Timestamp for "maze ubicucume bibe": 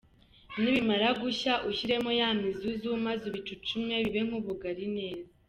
3.05-4.21